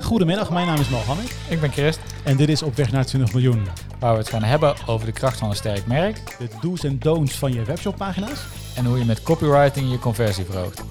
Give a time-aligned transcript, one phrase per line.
[0.00, 3.32] Goedemiddag, mijn naam is Mohammed Ik ben Christ, en dit is Op weg naar 20
[3.32, 3.66] miljoen.
[3.98, 6.98] waar we het gaan hebben over de kracht van een sterk merk De do's en
[6.98, 8.44] don'ts van je webshoppagina's.
[8.76, 10.82] en hoe je met copywriting je conversie verhoogt.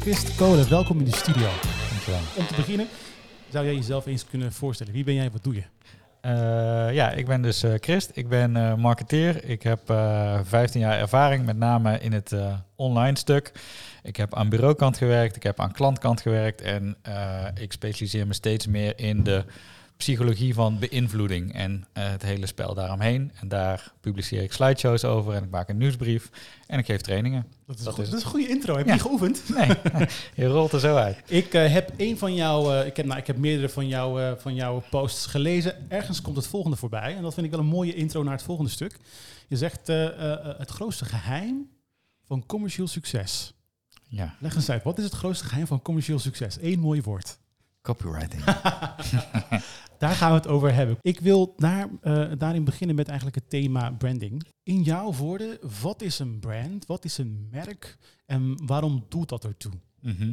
[0.00, 1.48] Christ Kolen, welkom in de studio.
[1.90, 2.20] Dankjewel.
[2.36, 2.86] Om te beginnen,
[3.48, 4.92] zou jij jezelf eens kunnen voorstellen?
[4.92, 5.62] Wie ben jij, wat doe je?
[6.24, 8.10] Eh, ja, ik ben dus eh, Christ.
[8.14, 9.44] Ik ben eh, marketeer.
[9.44, 12.34] Ik heb eh 15 jaar ervaring, met name in het
[12.76, 13.52] online stuk.
[14.04, 18.32] Ik heb aan bureaukant gewerkt, ik heb aan klantkant gewerkt en eh, ik specialiseer me
[18.34, 19.44] steeds meer in de
[19.96, 23.32] psychologie van beïnvloeding en eh, het hele spel daaromheen.
[23.40, 26.30] En daar publiceer ik slideshows over en ik maak een nieuwsbrief
[26.66, 27.46] en ik geef trainingen.
[27.66, 28.76] Dat is, Dat goed- is dat is een goede intro.
[28.76, 28.96] Heb je Ja.
[28.96, 29.42] die geoefend?
[29.56, 29.68] Nee,
[30.44, 31.18] je rolt er zo uit.
[31.26, 34.54] Ik eh, heb een van jouw, ik, heb, nou, ik heb meerdere van, jou, van
[34.54, 35.90] jouw posts gelezen.
[35.90, 37.16] Ergens komt het volgende voorbij.
[37.16, 38.96] En dat vind ik wel een mooie intro naar het volgende stuk.
[39.48, 41.68] Je zegt het grootste geheim
[42.26, 43.53] van commercieel succes.
[44.14, 46.58] Ja, Leg eens uit, wat is het grootste geheim van commercieel succes?
[46.60, 47.38] Eén mooi woord.
[47.82, 48.44] copywriting.
[49.98, 50.96] Daar gaan we het over hebben.
[51.00, 54.46] Ik wil daar, eh, daarin beginnen met eigenlijk het thema branding.
[54.62, 56.86] In jouw woorden, wat is een brand?
[56.86, 57.98] Wat is een merk?
[58.26, 59.72] En waarom doet dat ertoe?
[60.00, 60.32] Mhm.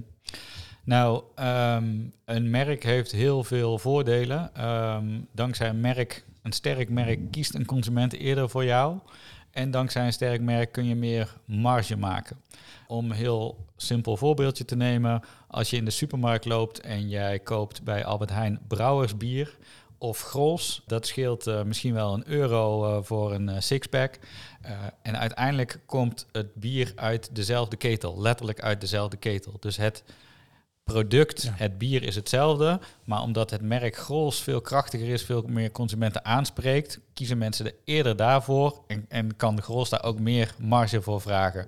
[0.83, 4.55] Nou, ehm, een merk heeft heel veel voordelen.
[4.55, 8.97] Ehm, dankzij een merk, een sterk merk, kiest een consument eerder voor jou.
[9.51, 12.41] En dankzij een sterk merk kun je meer marge maken.
[12.87, 15.21] Om een heel simpel voorbeeldje te nemen.
[15.47, 19.57] Als je in de supermarkt loopt en jij koopt bij Albert Heijn brouwersbier
[20.01, 20.81] of Grols.
[20.85, 24.19] Dat scheelt eh, misschien wel een euro eh, voor een eh, sixpack.
[25.01, 29.57] En uiteindelijk komt het bier uit dezelfde ketel, letterlijk uit dezelfde ketel.
[29.59, 30.03] Dus het
[30.91, 31.51] product, Ja.
[31.55, 36.25] het bier is hetzelfde, maar omdat het merk Grols veel krachtiger is, veel meer consumenten
[36.25, 41.21] aanspreekt, kiezen mensen er eerder daarvoor en, en kan Grols daar ook meer marge voor
[41.21, 41.65] vragen.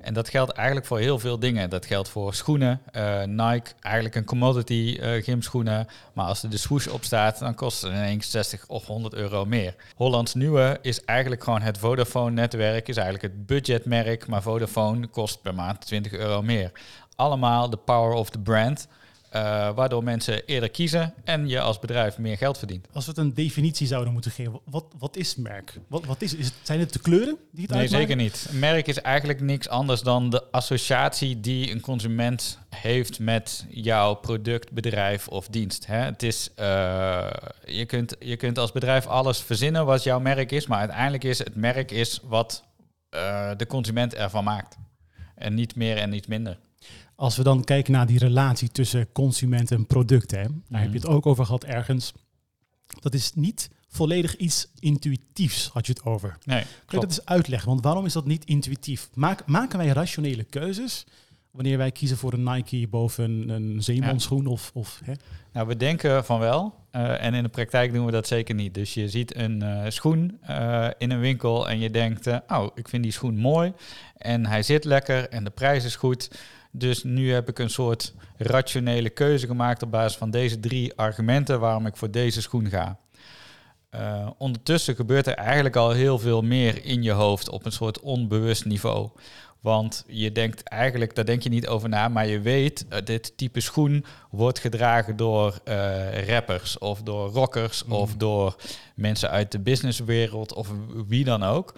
[0.00, 1.70] En dat geldt eigenlijk voor heel veel dingen.
[1.70, 2.80] Dat geldt voor schoenen.
[2.92, 5.86] eh, Nike, eigenlijk een commodity eh, gymschoenen.
[6.12, 9.44] Maar als er de swoosh op staat, dan kost het ineens 60 of 100 euro
[9.44, 9.74] meer.
[9.96, 12.88] Hollands Nieuwe is eigenlijk gewoon het Vodafone-netwerk.
[12.88, 14.26] Is eigenlijk het budgetmerk.
[14.26, 16.72] Maar Vodafone kost per maand 20 euro meer.
[17.16, 18.88] Allemaal de power of the brand.
[19.30, 22.86] eh, waardoor mensen eerder kiezen en je als bedrijf meer geld verdient.
[22.92, 25.78] Als we het een definitie zouden moeten geven, wat, wat is merk?
[25.88, 28.06] Wat, wat is, is het, zijn het de kleuren die het Nee, uitmaken?
[28.08, 28.48] zeker niet.
[28.52, 34.72] Merk is eigenlijk niks anders dan de associatie die een consument heeft met jouw product,
[34.72, 35.86] bedrijf of dienst.
[35.86, 35.96] Hè?
[35.98, 37.30] Het is, eh,
[37.64, 41.38] je, kunt, je kunt als bedrijf alles verzinnen wat jouw merk is, maar uiteindelijk is
[41.38, 42.64] het merk is wat
[43.10, 44.76] eh, de consument ervan maakt.
[45.34, 46.58] En niet meer en niet minder.
[47.22, 50.98] Als we dan kijken naar die relatie tussen consument en product, hè, daar heb je
[50.98, 52.12] het ook over gehad ergens.
[53.00, 56.38] Dat is niet volledig iets intuïtiefs, had je het over.
[56.44, 57.68] Nee, Kun je dat eens uitleggen?
[57.68, 59.10] Want waarom is dat niet intuïtief?
[59.14, 61.04] Maak, maken wij rationele keuzes
[61.50, 65.12] wanneer wij kiezen voor een Nike boven een, een zeemanschoen of, of hè?
[65.52, 66.74] Nou, we denken van wel.
[66.90, 68.74] eh, en in de praktijk doen we dat zeker niet.
[68.74, 72.88] Dus je ziet een eh, schoen eh, in een winkel en je denkt, oh, ik
[72.88, 73.72] vind die schoen mooi.
[74.16, 76.30] En hij zit lekker en de prijs is goed.
[76.74, 81.60] Dus nu heb ik een soort rationele keuze gemaakt op basis van deze drie argumenten
[81.60, 82.98] waarom ik voor deze schoen ga.
[83.90, 88.00] Eh, ondertussen gebeurt er eigenlijk al heel veel meer in je hoofd op een soort
[88.00, 89.10] onbewust niveau.
[89.60, 93.36] Want je denkt eigenlijk, daar denk je niet over na, maar je weet, eh, dit
[93.36, 97.92] type schoen wordt gedragen door eh, rappers of door rockers Mhm.
[97.94, 98.56] of door
[98.94, 100.68] mensen uit de businesswereld of
[101.06, 101.74] wie dan ook.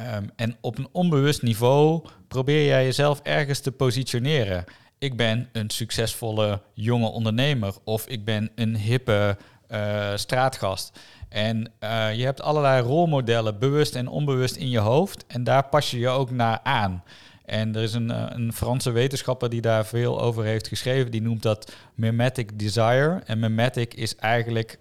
[0.00, 4.64] Ehm, en op een onbewust niveau probeer jij jezelf ergens te positioneren.
[4.98, 10.98] Ik ben een succesvolle jonge ondernemer of ik ben een hippe eh, straatgast.
[11.28, 15.24] En eh, je hebt allerlei rolmodellen, bewust en onbewust in je hoofd.
[15.26, 17.02] En daar pas je je ook naar aan.
[17.44, 21.10] En er is een, eh, een Franse wetenschapper die daar veel over heeft geschreven.
[21.10, 23.20] Die noemt dat mimetic desire.
[23.24, 24.78] En mimetic is eigenlijk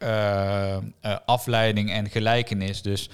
[1.25, 2.81] afleiding en gelijkenis.
[2.81, 3.09] Dus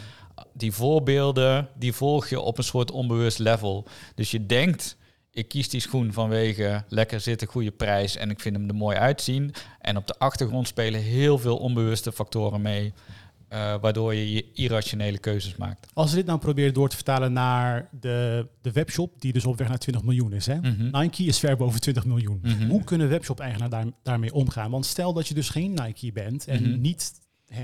[0.54, 3.88] die voorbeelden, die volg je op een soort onbewust level.
[4.16, 4.98] Dus je denkt,
[5.32, 8.98] ik kies die schoen vanwege lekker zitten, goede prijs en ik vind hem er mooi
[8.98, 9.54] uitzien.
[9.82, 12.94] En op de achtergrond spelen heel veel onbewuste factoren mee,
[13.48, 15.88] eh, waardoor je je irrationele keuzes maakt.
[15.94, 19.58] Als we dit nou proberen door te vertalen naar de, de webshop, die dus op
[19.58, 20.46] weg naar 20 miljoen is.
[20.46, 20.56] Hè?
[20.56, 21.00] Mhm.
[21.02, 22.40] Nike is ver boven 20 miljoen.
[22.44, 22.68] Mhm.
[22.70, 24.72] Hoe kunnen webshop-eigenaar daar, daarmee omgaan?
[24.72, 26.82] Want stel dat je dus geen Nike bent en Mhm.
[26.82, 27.12] niet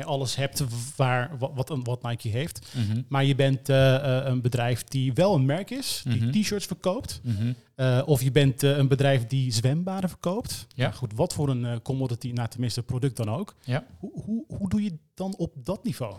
[0.04, 0.64] alles hebt
[0.96, 2.68] waar, wat, wat, wat Nike heeft.
[2.76, 3.02] Mhm.
[3.08, 6.32] Maar je bent eh, eh, een bedrijf die wel een merk is, die Mhm.
[6.32, 7.20] t-shirts verkoopt.
[7.24, 7.54] Mhm.
[7.76, 10.68] Eh, of je bent eh, een bedrijf die zwembaden verkoopt.
[10.76, 10.84] Ja.
[10.84, 13.56] Nou goed, wat voor een eh, commodity, nou tenminste product dan ook.
[13.64, 13.84] Ja.
[14.00, 16.16] Hoe, hoe, hoe doe je dan op dat niveau?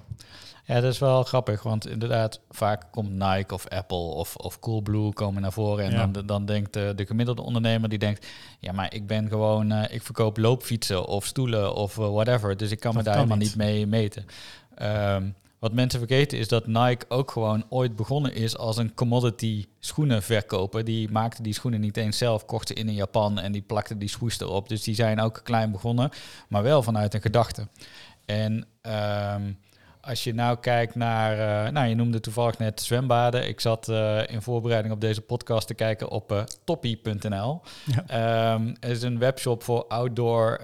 [0.65, 5.13] Ja, dat is wel grappig, want inderdaad, vaak komt Nike of Apple of, of Coolblue
[5.13, 5.85] komen naar voren.
[5.85, 6.07] En Ja.
[6.07, 8.27] dan, dan denkt de, de gemiddelde ondernemer, die denkt,
[8.61, 12.57] ja, maar ik ben gewoon, ik verkoop loopfietsen of stoelen of whatever.
[12.57, 13.57] Dus ik kan me daar kan helemaal niet.
[13.57, 14.25] mee meten.
[14.75, 15.31] Ehm,
[15.63, 20.85] wat mensen vergeten is dat Nike ook gewoon ooit begonnen is als een commodity schoenenverkoper.
[20.85, 23.99] Die maakte die schoenen niet eens zelf, kocht ze in in Japan en die plakte
[23.99, 24.69] die swoes erop.
[24.69, 26.11] Dus die zijn ook klein begonnen,
[26.49, 27.69] maar wel vanuit een gedachte.
[28.25, 29.53] En ehm,
[30.01, 31.33] als je nou kijkt naar,
[31.67, 33.49] eh, nou je noemde toevallig net zwembaden.
[33.49, 37.61] Ik zat eh, in voorbereiding op deze podcast te kijken op eh toppie.nl.
[37.85, 38.05] Ja.
[38.07, 40.55] Ehm, het is een webshop voor outdoor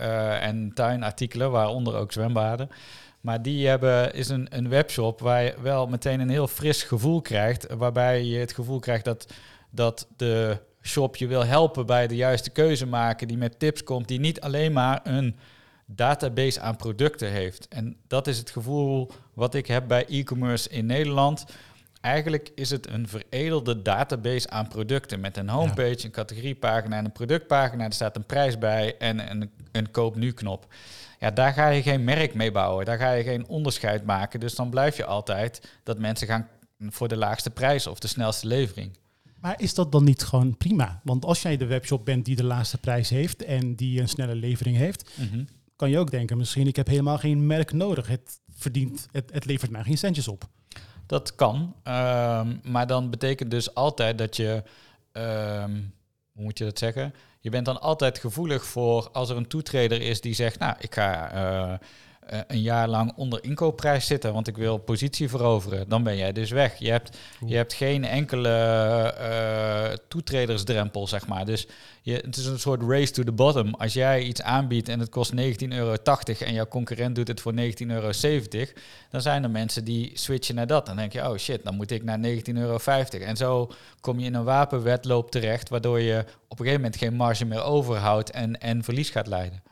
[0.40, 2.70] en tuinartikelen, waaronder ook zwembaden.
[3.20, 7.20] Maar die hebben, is een, een webshop waar je wel meteen een heel fris gevoel
[7.20, 7.66] krijgt.
[7.74, 9.32] Waarbij je het gevoel krijgt dat,
[9.70, 13.28] dat de shop je wil helpen bij de juiste keuze maken.
[13.28, 15.36] Die met tips komt, die niet alleen maar een
[15.86, 17.68] database aan producten heeft.
[17.68, 21.44] En dat is het gevoel wat ik heb bij e-commerce in Nederland.
[22.00, 27.12] Eigenlijk is het een veredelde database aan producten met een homepage, een categoriepagina en een
[27.12, 27.84] productpagina.
[27.84, 30.66] Er staat een prijs bij en een, een koop nu knop.
[31.18, 32.84] Ja, daar ga je geen merk mee bouwen.
[32.84, 34.40] Daar ga je geen onderscheid maken.
[34.40, 36.48] Dus dan blijf je altijd dat mensen gaan
[36.80, 38.96] voor de laagste prijs of de snelste levering.
[39.40, 41.00] Maar is dat dan niet gewoon prima?
[41.04, 44.34] Want als jij de webshop bent die de laagste prijs heeft en die een snelle
[44.34, 45.10] levering heeft,
[45.76, 48.06] kan je ook denken, misschien ik heb helemaal geen merk nodig.
[48.06, 50.48] Het verdient, het, het levert mij geen centjes op.
[51.06, 54.62] Dat kan, ehm, maar dan betekent dus altijd dat je,
[55.12, 55.72] ehm,
[56.32, 57.14] hoe moet je dat zeggen?
[57.40, 60.94] Je bent dan altijd gevoelig voor als er een toetreder is die zegt, nou, ik
[60.94, 61.78] ga
[62.28, 65.88] eh, een jaar lang onder inkoopprijs zitten, want ik wil positie veroveren.
[65.88, 66.78] Dan ben jij dus weg.
[66.78, 71.44] Je hebt, je hebt geen enkele eh, toetredersdrempel, zeg maar.
[71.44, 71.66] Dus
[72.02, 73.74] je, het is een soort race to the bottom.
[73.74, 75.38] Als jij iets aanbiedt en het kost 19,80
[75.68, 75.96] euro
[76.38, 78.10] en jouw concurrent doet het voor 19,70 euro,
[79.10, 80.86] dan zijn er mensen die switchen naar dat.
[80.86, 82.22] Dan denk je, oh shit, dan moet ik naar 19,50
[82.54, 82.78] euro.
[83.10, 83.70] En zo
[84.00, 87.62] kom je in een wapenwedloop terecht, waardoor je op een gegeven moment geen marge meer
[87.62, 89.62] overhoudt en, en verlies gaat leiden.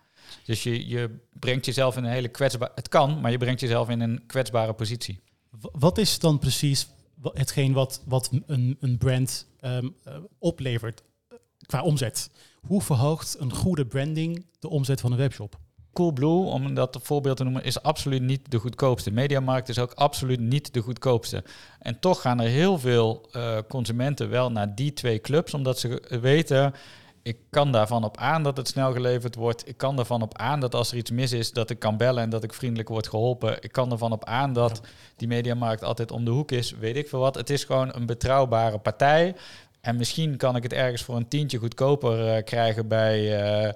[0.45, 2.73] Dus je, je brengt jezelf in een hele kwetsbare...
[2.75, 5.21] Het kan, maar je brengt jezelf in een kwetsbare positie.
[5.61, 6.87] Wat is dan precies
[7.33, 12.31] hetgeen wat, wat een, een brand ehm, eh, oplevert eh, qua omzet?
[12.61, 15.59] Hoe verhoogt een goede branding de omzet van een webshop?
[15.93, 19.11] Coolblue, om dat voorbeeld te noemen, is absoluut niet de goedkoopste.
[19.11, 21.45] Mediamarkt is ook absoluut niet de goedkoopste.
[21.79, 26.19] En toch gaan er heel veel eh, consumenten wel naar die twee clubs, omdat ze
[26.21, 26.75] weten,
[27.27, 29.69] ik kan daarvan op aan dat het snel geleverd wordt.
[29.69, 32.23] Ik kan ervan op aan dat als er iets mis is, dat ik kan bellen
[32.23, 33.63] en dat ik vriendelijk word geholpen.
[33.63, 34.81] Ik kan ervan op aan dat
[35.17, 37.35] die mediamarkt altijd om de hoek is, weet ik veel wat.
[37.35, 39.35] Het is gewoon een betrouwbare partij.
[39.81, 43.73] En misschien kan ik het ergens voor een tientje goedkoper eh, krijgen bij eh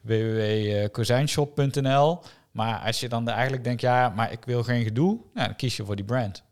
[0.00, 2.20] www.kozijnshop.nl.
[2.50, 5.76] Maar als je dan eigenlijk denkt, ja, maar ik wil geen gedoe, nou, dan kies
[5.76, 6.42] je voor die brand.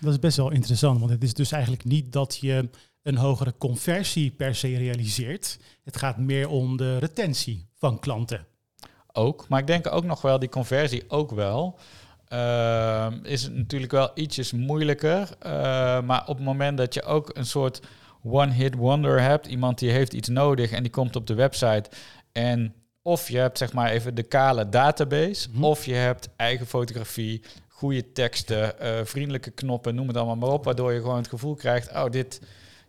[0.00, 2.68] Dat is best wel interessant, want het is dus eigenlijk niet dat je
[3.04, 5.58] een hogere conversie per se realiseert.
[5.84, 8.46] Het gaat meer om de retentie van klanten.
[9.12, 11.78] Ook, maar ik denk ook nog wel die conversie ook wel.
[12.28, 15.28] Ehm, is het natuurlijk wel ietsjes moeilijker.
[15.38, 15.50] Eh,
[16.02, 17.80] maar op het moment dat je ook een soort
[18.22, 21.90] one-hit wonder hebt, iemand die heeft iets nodig en die komt op de website
[22.32, 25.64] en of je hebt zeg maar even de kale database, Mhm.
[25.64, 30.64] of je hebt eigen fotografie, goede teksten, eh, vriendelijke knoppen, noem het allemaal maar op,
[30.64, 32.40] waardoor je gewoon het gevoel krijgt, oh dit,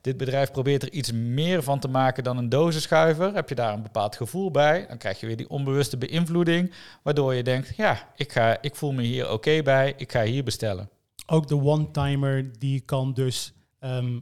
[0.05, 3.33] dit bedrijf probeert er iets meer van te maken dan een dozenschuiver.
[3.33, 7.33] Heb je daar een bepaald gevoel bij, dan krijg je weer die onbewuste beïnvloeding, waardoor
[7.33, 10.89] je denkt, ja, ik, ga, ik voel me hier oké bij, ik ga hier bestellen.
[11.25, 14.19] Ook de one-timer die kan dus ehm,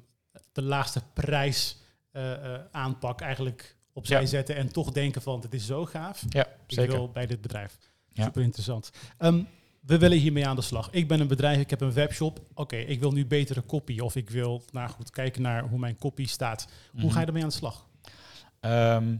[0.52, 1.78] de laagste prijs
[2.12, 4.28] eh, eh, aanpak eigenlijk opzij Ja.
[4.28, 6.24] zetten en toch denken van het is zo gaaf.
[6.30, 6.92] Ja, Ik zeker.
[6.94, 7.78] wil bij dit bedrijf.
[8.12, 8.24] Ja.
[8.24, 8.90] Super interessant.
[9.18, 9.42] Ehm,
[9.86, 10.90] we willen hiermee aan de slag.
[10.92, 12.40] Ik ben een bedrijf, ik heb een webshop.
[12.54, 14.00] Oké, ik wil nu betere copy.
[14.00, 16.68] Of ik wil, nou goed, kijken naar hoe mijn copy staat.
[17.00, 17.86] Hoe ga je ermee aan de slag?
[18.60, 19.16] Ehm,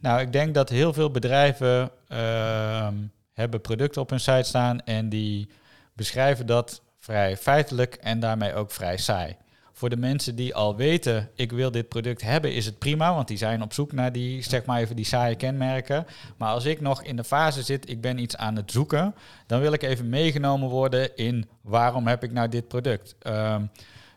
[0.00, 2.94] nou, ik denk dat heel veel bedrijven ehm,
[3.32, 5.48] hebben producten op hun site staan en die
[5.92, 9.36] beschrijven dat vrij feitelijk en daarmee ook vrij saai.
[9.76, 13.28] Voor de mensen die al weten, ik wil dit product hebben, is het prima, want
[13.28, 16.06] die zijn op zoek naar die, zeg maar even die saaie kenmerken.
[16.36, 19.14] Maar als ik nog in de fase zit, ik ben iets aan het zoeken,
[19.46, 23.14] dan wil ik even meegenomen worden in waarom heb ik nou dit product.
[23.18, 23.62] Ehm,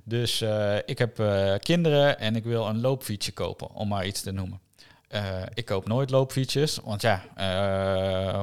[0.03, 4.21] dus eh, ik heb eh, kinderen en ik wil een loopfietsje kopen, om maar iets
[4.21, 4.59] te noemen.
[5.07, 7.23] Eh, ik koop nooit loopfietsjes, want ja,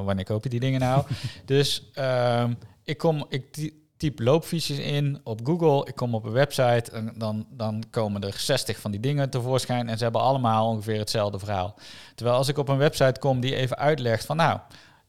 [0.04, 1.04] wanneer koop je die dingen nou?
[1.44, 2.52] dus ehm,
[2.85, 5.87] ik, kom, ik typ loopfiches in op Google.
[5.87, 9.88] Ik kom op een website en dan, dan komen er 60 van die dingen tevoorschijn.
[9.88, 11.75] En ze hebben allemaal ongeveer hetzelfde verhaal.
[12.15, 14.59] Terwijl als ik op een website kom die even uitlegt van nou,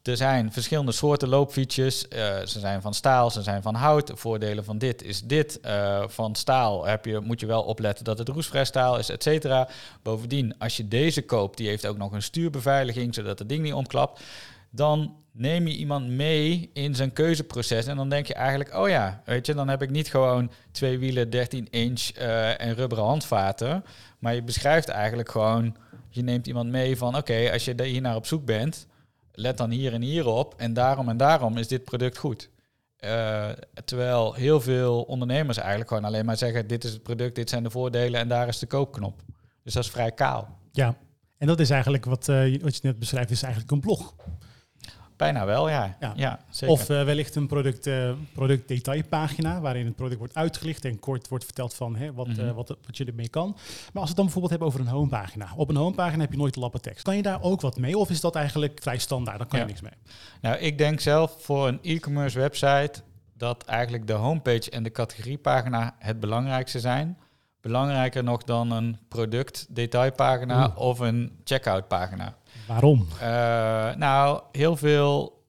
[0.08, 2.08] er zijn verschillende soorten loopfietsjes.
[2.08, 4.06] Eh, ze zijn van staal, ze zijn van hout.
[4.06, 5.58] De voordelen van dit is dit.
[5.64, 9.22] Uh, van staal heb je, moet je wel opletten dat het roestvrij staal is, et
[9.22, 9.68] cetera.
[10.02, 13.72] Bovendien, als je deze koopt, die heeft ook nog een stuurbeveiliging, zodat het ding niet
[13.72, 14.20] omklapt.
[14.70, 17.86] Dan neem je iemand mee in zijn keuzeproces.
[17.86, 20.98] En dan denk je eigenlijk, oh ja, weet je, dan heb ik niet gewoon twee
[20.98, 23.84] wielen, 13 inch uh, en rubberen handvaten.
[24.18, 25.76] Maar je beschrijft eigenlijk gewoon,
[26.08, 28.86] je neemt iemand mee van, oké, als je hier naar op zoek bent
[29.38, 32.50] let dan hier en hier op en daarom en daarom is dit product goed.
[33.04, 33.48] Uh,
[33.84, 37.62] terwijl heel veel ondernemers eigenlijk gewoon alleen maar zeggen: dit is het product, dit zijn
[37.62, 39.22] de voordelen en daar is de koopknop.
[39.62, 40.58] Dus dat is vrij kaal.
[40.72, 40.96] Ja,
[41.38, 44.14] en dat is eigenlijk wat, uh, wat je net beschrijft, is eigenlijk een blog.
[45.18, 45.96] Bijna wel, ja.
[46.16, 46.38] ja.
[46.50, 46.74] zeker.
[46.74, 51.44] Of uh, wellicht een product, uh, productdetailpagina waarin het product wordt uitgelicht en kort wordt
[51.44, 52.48] verteld van hè, wat, mm -hmm.
[52.48, 53.48] uh, wat, wat je ermee kan.
[53.48, 55.52] Maar als we het dan bijvoorbeeld hebben over een homepagina.
[55.56, 57.04] Op een homepagina heb je nooit lappen tekst.
[57.04, 59.38] Kan je daar ook wat mee of is dat eigenlijk vrij standaard?
[59.38, 59.92] Dan kan je niks mee.
[60.40, 62.92] Nou, ik denk zelf voor een e-commerce website
[63.36, 67.18] dat eigenlijk de homepage en de categoriepagina het belangrijkste zijn.
[67.60, 70.78] Belangrijker nog dan een productdetailpagina Oeh.
[70.78, 72.36] of een checkout pagina.
[72.68, 73.08] Waarom?
[73.14, 73.20] Uh,
[73.94, 75.42] nou, heel veel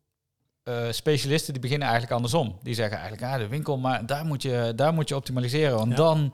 [0.63, 2.59] uh, specialisten die beginnen eigenlijk andersom.
[2.63, 5.77] Die zeggen eigenlijk, ah, de winkel, maar daar moet je, daar moet je optimaliseren.
[5.77, 5.95] Want ja.
[5.95, 6.33] dan,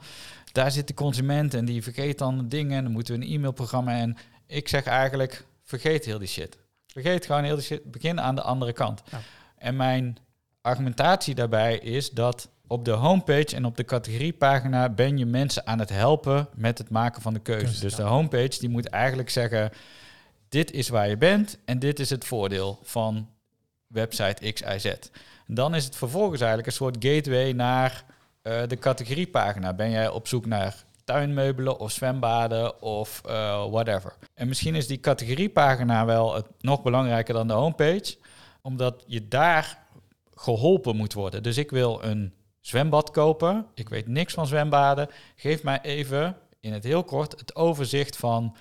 [0.52, 2.82] daar zit de consument en die vergeet dan dingen.
[2.82, 3.92] Dan moeten we een e-mailprogramma.
[3.92, 4.16] En
[4.46, 6.58] ik zeg eigenlijk, vergeet heel die shit.
[6.86, 7.90] Vergeet gewoon heel die shit.
[7.90, 9.02] Begin aan de andere kant.
[9.10, 9.20] Ja.
[9.58, 10.16] En mijn
[10.60, 15.78] argumentatie daarbij is dat op de homepage en op de categoriepagina ben je mensen aan
[15.78, 17.66] het helpen met het maken van de keuze.
[17.66, 19.70] Dus, dus de homepage die moet eigenlijk zeggen
[20.48, 23.28] dit is waar je bent en dit is het voordeel van
[23.86, 24.92] website XIZ.
[25.46, 28.04] Dan is het vervolgens eigenlijk een soort gateway naar
[28.42, 29.72] uh, de categoriepagina.
[29.72, 33.30] Ben jij op zoek naar tuinmeubelen of zwembaden of uh,
[33.70, 34.14] whatever.
[34.34, 38.16] En misschien is die categoriepagina wel het nog belangrijker dan de homepage,
[38.62, 39.78] omdat je daar
[40.34, 41.42] geholpen moet worden.
[41.42, 43.66] Dus ik wil een zwembad kopen.
[43.74, 45.08] Ik weet niks van zwembaden.
[45.36, 48.56] Geef mij even in het heel kort het overzicht van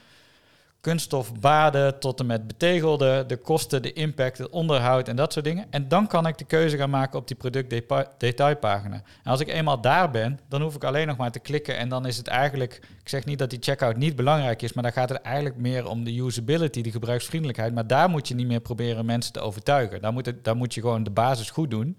[0.85, 5.45] kunststof baden tot en met betegelde, de kosten, de impact, het onderhoud en dat soort
[5.45, 5.65] dingen.
[5.69, 8.95] En dan kan ik de keuze gaan maken op die productdetailpagina.
[8.95, 11.89] En als ik eenmaal daar ben, dan hoef ik alleen nog maar te klikken en
[11.89, 14.91] dan is het eigenlijk, ik zeg niet dat die checkout niet belangrijk is, maar dan
[14.91, 17.73] gaat het eigenlijk meer om de usability, de gebruiksvriendelijkheid.
[17.73, 20.01] Maar daar moet je niet meer proberen mensen te overtuigen.
[20.01, 21.97] Daar moet, het, daar moet je gewoon de basis goed doen.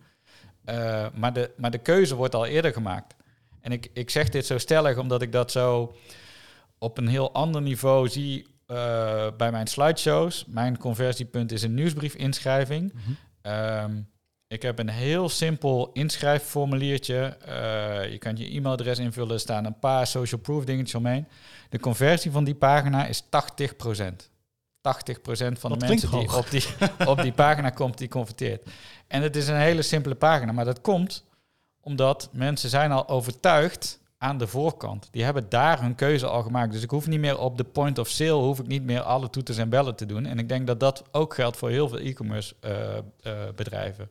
[0.70, 3.14] Uh, maar, de, maar de keuze wordt al eerder gemaakt.
[3.60, 5.94] En ik, ik zeg dit zo stellig omdat ik dat zo
[6.78, 10.44] op een heel ander niveau zie uh, bij mijn slideshows.
[10.46, 12.92] Mijn conversiepunt is een nieuwsbrief-inschrijving.
[12.92, 13.00] Mm
[13.42, 13.52] -hmm.
[13.52, 14.08] um,
[14.48, 17.36] ik heb een heel simpel inschrijfformuliertje.
[17.48, 21.26] Uh, je kan je e-mailadres invullen, er staan een paar social proof dingetjes omheen.
[21.68, 23.26] De conversie van die pagina is 80%.
[23.26, 23.28] 80%
[25.52, 26.38] van Dat de mensen die hoog.
[26.38, 26.64] op, die
[27.06, 28.66] op die pagina komt, die converteert.
[29.06, 31.24] En het is een hele simpele pagina, maar dat komt
[31.80, 35.08] omdat mensen zijn al overtuigd aan de voorkant.
[35.10, 36.72] Die hebben daar hun keuze al gemaakt.
[36.72, 39.30] Dus ik hoef niet meer op de point of sale, hoef ik niet meer alle
[39.30, 40.26] toeters en bellen te doen.
[40.26, 42.70] En ik denk dat dat ook geldt voor heel veel e-commerce uh,
[43.22, 44.10] uh, bedrijven.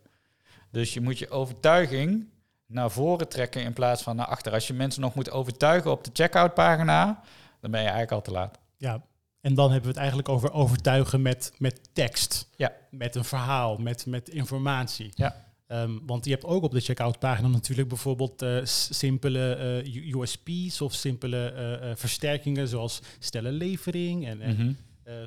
[0.72, 2.28] Dus je moet je overtuiging
[2.66, 4.54] naar voren trekken in plaats van naar achter.
[4.54, 7.22] Als je mensen nog moet overtuigen op de checkout pagina,
[7.62, 8.60] dan ben je eigenlijk al te laat.
[8.78, 9.02] Ja,
[9.42, 12.50] en dan hebben we het eigenlijk over overtuigen met, met tekst.
[12.56, 12.72] Ja.
[12.90, 15.12] Met een verhaal, met, met informatie.
[15.16, 15.45] Ja.
[15.82, 20.82] Um, want je hebt ook op de checkout pagina natuurlijk bijvoorbeeld uh, simpele uh, USP's
[20.82, 24.78] of simpele uh, versterkingen zoals stelle levering en, en mm -hmm.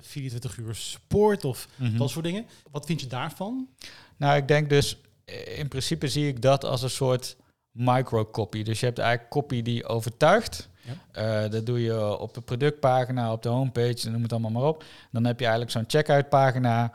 [0.00, 1.98] 24 uur support of mm -hmm.
[1.98, 2.46] dat soort dingen.
[2.70, 3.68] Wat vind je daarvan?
[4.16, 4.98] Nou, ik denk dus
[5.56, 7.36] in principe zie ik dat als een soort
[7.72, 8.62] microcopy.
[8.62, 10.68] Dus je hebt eigenlijk copy die overtuigt.
[11.12, 11.44] Ja.
[11.44, 14.84] Uh, dat doe je op de productpagina, op de homepage, noem het allemaal maar op.
[15.10, 16.92] Dan heb je eigenlijk zo'n checkout pagina.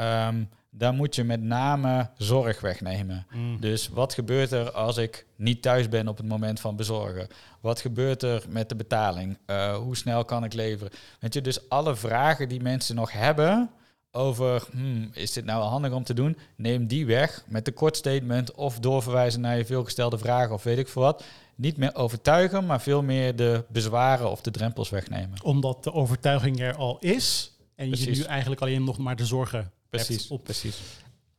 [0.00, 0.48] Um,
[0.78, 3.26] daar moet je met name zorg wegnemen.
[3.32, 3.60] Mm.
[3.60, 7.28] Dus wat gebeurt er als ik niet thuis ben op het moment van bezorgen?
[7.60, 9.38] Wat gebeurt er met de betaling?
[9.46, 10.92] Uh, hoe snel kan ik leveren?
[11.20, 13.70] Weet je, dus alle vragen die mensen nog hebben
[14.10, 16.36] over, hmm, is dit nou wel handig om te doen?
[16.56, 20.78] Neem die weg met de kort statement of doorverwijzen naar je veelgestelde vragen of weet
[20.78, 21.24] ik veel wat.
[21.54, 25.42] Niet meer overtuigen, maar veel meer de bezwaren of de drempels wegnemen.
[25.42, 28.16] Omdat de overtuiging er al is en Precies.
[28.16, 30.44] je nu eigenlijk alleen nog maar de zorgen Precies, op.
[30.44, 30.78] precies.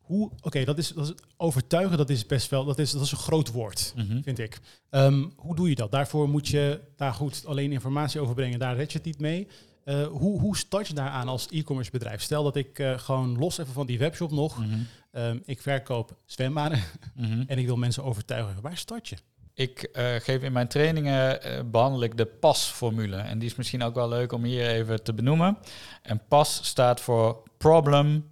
[0.02, 3.02] Hoe, oké, okay, dat, is, dat is overtuigen, dat is best wel, dat is, dat
[3.02, 4.24] is een groot woord, mm -hmm.
[4.24, 4.60] vind ik.
[4.92, 5.92] Um, hoe doe je dat?
[5.92, 9.48] Daarvoor moet je daar goed alleen informatie over brengen, daar red je het niet mee.
[9.84, 12.22] Eh, hoe, hoe start je daaraan als e-commerce bedrijf?
[12.22, 14.80] Stel dat ik eh, gewoon los even van die webshop nog, Mhm.
[15.12, 16.84] ehm, ik verkoop zwembaden
[17.16, 17.44] Mhm.
[17.48, 18.62] en ik wil mensen overtuigen.
[18.62, 19.16] Waar start je?
[19.54, 23.16] Ik eh, geef in mijn trainingen eh, behandel ik de PAS-formule.
[23.16, 25.58] En die is misschien ook wel leuk om hier even te benoemen.
[26.02, 28.26] En PAS staat voor Problem,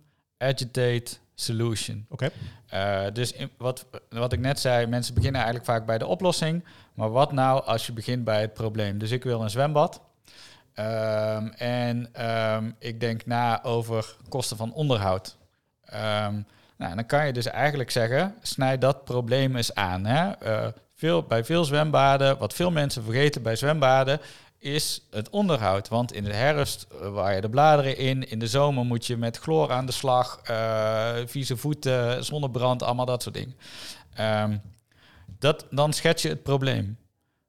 [0.46, 2.06] Agitate, Solution.
[2.10, 2.30] Oké.
[2.68, 6.64] Eh, dus in, wat, wat ik net zei, mensen beginnen eigenlijk vaak bij de oplossing.
[6.94, 8.98] Maar wat nou als je begint bij het probleem?
[8.98, 10.02] Dus ik wil een zwembad.
[10.74, 15.38] Ehm, en ehm, ik denk na over kosten van onderhoud.
[15.86, 16.42] Ehm,
[16.78, 20.06] nou, dan kan je dus eigenlijk zeggen, snijd dat probleem eens aan.
[20.06, 20.32] Hè?
[20.32, 24.20] Eh, veel, bij veel zwembaden, wat veel mensen vergeten bij zwembaden,
[24.60, 25.88] is het onderhoud.
[25.88, 29.18] Want in de herfst eh, waar je de bladeren in, in de zomer moet je
[29.18, 33.56] met chloor aan de slag, eh, vieze voeten, zonnebrand, allemaal dat soort dingen.
[34.14, 34.58] Ehm,
[35.40, 36.98] dat, dan schets je het probleem.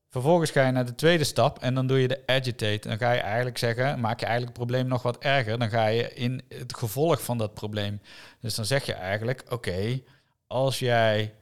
[0.08, 2.88] Vervolgens ga je naar de tweede stap en dan doe je de agitate.
[2.88, 5.58] Dan ga je eigenlijk zeggen, maak je eigenlijk het probleem nog wat erger.
[5.58, 8.00] Dan ga je in het gevolg van dat probleem.
[8.40, 10.00] Dus dan zeg je eigenlijk, oké,
[10.46, 11.34] als jij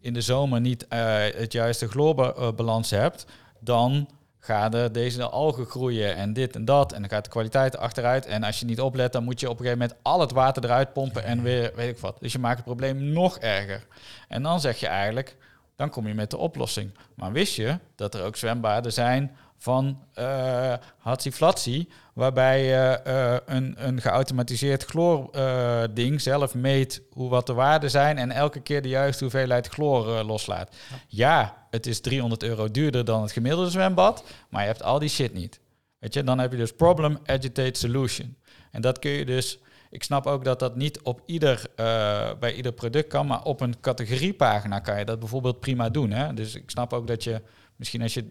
[0.00, 3.26] in de zomer niet eh, het juiste chloorbalans hebt,
[3.60, 4.08] dan
[4.44, 6.92] gaan er deze algen groeien en dit en dat.
[6.92, 8.26] En dan gaat de kwaliteit achteruit.
[8.26, 10.64] En als je niet oplet, dan moet je op een gegeven moment al het water
[10.64, 12.16] eruit pompen en weer weet ik wat.
[12.20, 13.86] Dus je maakt het probleem nog erger.
[14.28, 15.36] En dan zeg je eigenlijk,
[15.76, 16.90] dan kom je met de oplossing.
[17.14, 23.74] Maar wist je dat er ook zwembaden zijn van uh, Hatsiflatsi, waarbij je uh, een,
[23.86, 28.88] een geautomatiseerd chloor-ding uh, zelf meet hoe wat de waarden zijn en elke keer de
[28.88, 30.76] juiste hoeveelheid chloor loslaat.
[30.88, 30.96] Ja.
[31.08, 35.08] ja, het is 300 euro duurder dan het gemiddelde zwembad, maar je hebt al die
[35.08, 35.60] shit niet.
[35.98, 38.36] Weet je, dan heb je dus problem, agitate, solution.
[38.70, 39.58] En dat kun je dus
[39.90, 43.60] ik snap ook dat dat niet op ieder, uh, bij ieder product kan, maar op
[43.60, 46.10] een categoriepagina kan je dat bijvoorbeeld prima doen.
[46.10, 46.34] Hè?
[46.34, 47.42] Dus ik snap ook dat je
[47.82, 48.24] misschien als je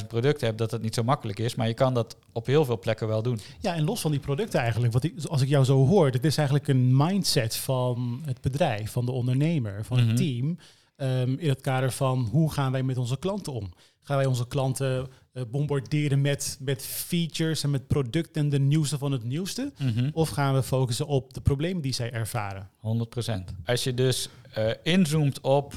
[0.00, 2.64] 10.000 producten hebt, dat het niet zo makkelijk is, maar je kan dat op heel
[2.64, 3.38] veel plekken wel doen.
[3.60, 6.24] Ja, en los van die producten eigenlijk, wat ik, als ik jou zo hoor, dit
[6.24, 10.16] is eigenlijk een mindset van het bedrijf, van de ondernemer, van het Mhm.
[10.16, 10.58] team,
[10.96, 13.72] um, in het kader van hoe gaan wij met onze klanten om?
[14.02, 18.98] Gaan wij onze klanten uh, bombarderen met, met features en met producten en de nieuwste
[18.98, 19.72] van het nieuwste?
[19.78, 20.10] Mhm.
[20.12, 22.68] Of gaan we focussen op de problemen die zij ervaren?
[22.76, 23.54] 100%.
[23.64, 25.74] Als je dus uh, inzoomt op,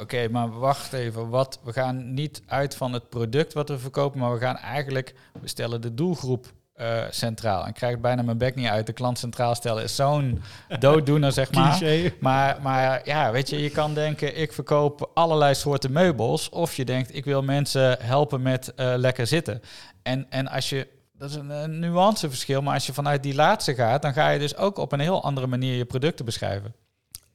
[0.00, 4.20] oké, maar wacht even, wat, we gaan niet uit van het product wat we verkopen,
[4.20, 6.46] maar we gaan eigenlijk, we stellen de doelgroep
[6.80, 7.62] uh, centraal.
[7.62, 8.86] En ik krijg bijna mijn bek niet uit.
[8.86, 10.42] De klant centraal stellen is zo'n
[10.78, 11.82] dooddoener, zeg maar.
[12.20, 12.58] Maar.
[12.62, 16.48] Maar ja, weet je, je kan denken, ik verkoop allerlei soorten meubels.
[16.48, 19.60] Of je denkt, ik wil mensen helpen met uh, lekker zitten.
[20.02, 23.74] En, en als je, dat is een, een nuanceverschil, maar als je vanuit die laatste
[23.74, 26.74] gaat, dan ga je dus ook op een heel andere manier je producten beschrijven.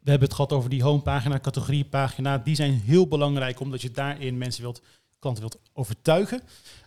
[0.05, 2.37] We hebben het gehad over die homepagina, categoriepagina.
[2.37, 4.81] Die zijn heel belangrijk, omdat je daarin mensen wilt,
[5.19, 6.41] klanten wilt overtuigen.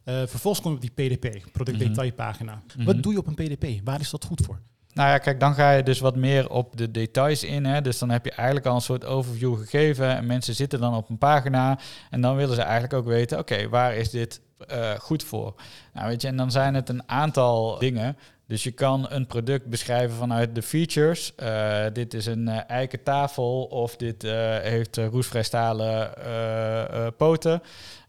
[0.05, 2.55] Uh, vervolgens kom je op die PDP, productdetailpagina.
[2.55, 2.85] Mm -hmm.
[2.85, 3.85] Wat doe je op een PDP?
[3.85, 4.61] Waar is dat goed voor?
[4.93, 7.65] Nou ja, kijk, dan ga je dus wat meer op de details in.
[7.65, 7.81] Hè?
[7.81, 10.17] Dus dan heb je eigenlijk al een soort overview gegeven.
[10.17, 11.79] En mensen zitten dan op een pagina.
[12.11, 14.41] En dan willen ze eigenlijk ook weten, oké, waar is dit
[14.73, 15.55] uh, goed voor?
[15.93, 18.17] Nou, weet je, en dan zijn het een aantal dingen.
[18.49, 21.33] Dus je kan een product beschrijven vanuit de features.
[21.43, 26.13] Uh, dit is een uh, eiken tafel of dit uh, heeft roestvrij stalen
[27.17, 27.63] poten.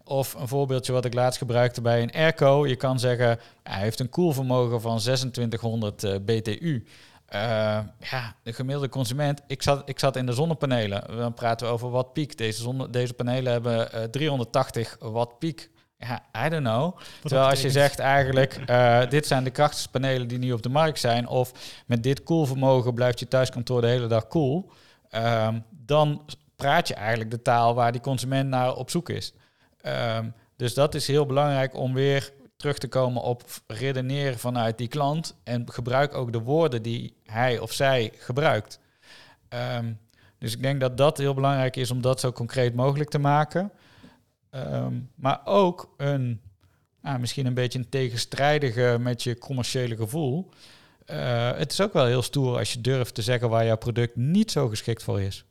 [0.04, 2.66] Of een voorbeeldje wat ik laatst gebruikte bij een airco.
[2.66, 6.84] Je kan zeggen, hij heeft een koelvermogen van 2600 uh, BTU.
[7.30, 9.42] Ja, de gemiddelde consument.
[9.46, 11.16] Ik zat, ik zat in de zonnepanelen.
[11.16, 12.38] Dan praten we over watt piek.
[12.38, 15.70] Deze, deze panelen hebben uh, 380 watt piek.
[16.00, 16.94] Ja, I don't know.
[16.94, 20.62] Wat Terwijl als je zegt eigenlijk, uh, dit zijn de krachtigste panelen die nu op
[20.62, 21.52] de markt zijn, of
[21.86, 24.72] met dit koelvermogen blijft je thuiskantoor de hele dag koel,
[25.10, 26.22] cool, um, dan
[26.56, 29.32] praat je eigenlijk de taal waar die consument naar op zoek is.
[29.86, 34.88] Um, dus dat is heel belangrijk om weer terug te komen op redeneren vanuit die
[34.88, 38.78] klant en gebruik ook de woorden die hij of zij gebruikt.
[39.78, 39.98] Um,
[40.38, 43.72] dus ik denk dat dat heel belangrijk is om dat zo concreet mogelijk te maken.
[44.50, 46.40] Um, maar ook een,
[47.02, 50.48] nou, misschien een beetje een tegenstrijdige met je commerciële gevoel.
[51.06, 54.16] Uh, het is ook wel heel stoer als je durft te zeggen waar jouw product
[54.16, 55.44] niet zo geschikt voor is.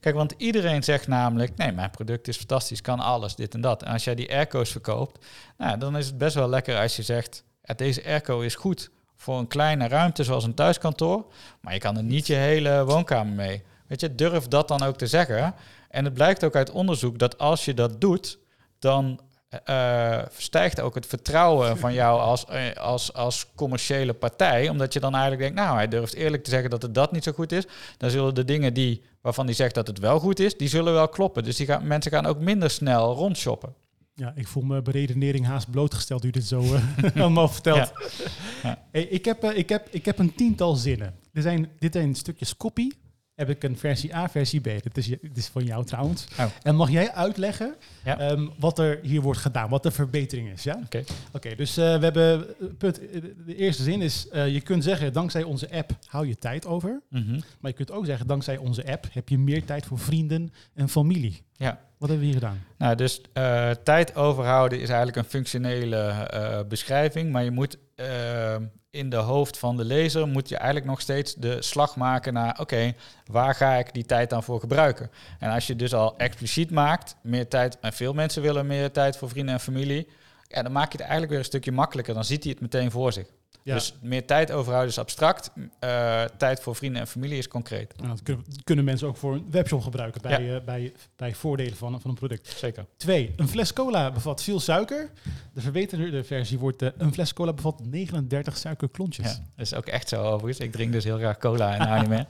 [0.00, 3.82] Kijk, want iedereen zegt namelijk, nee, mijn product is fantastisch, kan alles, dit en dat.
[3.82, 7.02] En als jij die airco's verkoopt, nou, dan is het best wel lekker als je
[7.02, 7.44] zegt,
[7.76, 11.26] deze airco is goed voor een kleine ruimte zoals een thuiskantoor,
[11.60, 13.62] maar je kan er niet je hele woonkamer mee.
[13.86, 15.54] Weet je, durf dat dan ook te zeggen.
[15.88, 18.38] En het blijkt ook uit onderzoek dat als je dat doet,
[18.78, 19.20] dan
[19.68, 24.68] uh, stijgt ook het vertrouwen van jou als, uh, als, als commerciële partij.
[24.68, 27.24] Omdat je dan eigenlijk denkt, nou, hij durft eerlijk te zeggen dat het dat niet
[27.24, 27.66] zo goed is.
[27.96, 30.92] Dan zullen de dingen die, waarvan hij zegt dat het wel goed is, die zullen
[30.92, 31.44] wel kloppen.
[31.44, 33.74] Dus die gaan, mensen gaan ook minder snel rondshoppen.
[34.14, 36.82] Ja, ik voel me beredenering haast blootgesteld u dit zo uh,
[37.22, 37.78] allemaal vertelt.
[37.78, 38.28] Ja.
[38.62, 38.84] Ja.
[38.90, 41.14] Hey, ik, heb, uh, ik, heb, ik heb een tiental zinnen.
[41.32, 42.90] Er zijn, dit zijn stukjes copy.
[43.38, 44.64] Heb ik een versie A, versie B.
[44.64, 46.26] Dit is, dit is van jou trouwens.
[46.38, 46.44] Oh.
[46.62, 47.74] En mag jij uitleggen
[48.04, 48.30] Ja.
[48.30, 50.62] um, wat er hier wordt gedaan, wat de verbetering is?
[50.62, 50.80] Ja?
[50.84, 51.12] Oké, Oké.
[51.32, 52.46] okay, dus uh, we hebben,
[52.78, 53.00] punt,
[53.46, 57.00] de eerste zin is, je kunt zeggen, dankzij onze app hou je tijd over.
[57.08, 57.32] Mhm.
[57.60, 60.88] Maar je kunt ook zeggen, dankzij onze app heb je meer tijd voor vrienden en
[60.88, 61.42] familie.
[61.56, 61.80] Ja.
[61.98, 62.64] Wat hebben we hier gedaan?
[62.78, 68.56] Nou, dus uh, tijd overhouden is eigenlijk een functionele uh, beschrijving, maar je moet uh,
[68.90, 72.60] in de hoofd van de lezer moet je eigenlijk nog steeds de slag maken naar,
[72.60, 72.94] oké,
[73.26, 75.10] waar ga ik die tijd dan voor gebruiken?
[75.38, 79.16] En als je dus al expliciet maakt, meer tijd, en veel mensen willen meer tijd
[79.16, 80.08] voor vrienden en familie,
[80.48, 82.14] ja, dan maak je het eigenlijk weer een stukje makkelijker.
[82.14, 83.26] Dan ziet hij het meteen voor zich.
[83.68, 83.74] Ja.
[83.74, 85.50] Dus meer tijd overhouden is abstract.
[85.56, 87.94] Uh, tijd voor vrienden en familie is concreet.
[88.02, 90.54] En dat kunnen, kunnen, mensen ook voor een webshop gebruiken bij, Ja.
[90.54, 92.54] uh, bij, bij voordelen van, van een product.
[92.56, 92.86] Zeker.
[92.96, 95.10] Twee, een fles cola bevat veel suiker.
[95.52, 99.26] De verbeterde versie wordt uh, een fles cola bevat 39 suikerklontjes.
[99.26, 100.58] Ja, dat is ook echt zo overigens.
[100.58, 102.26] Ik drink dus heel graag cola en nou niet meer.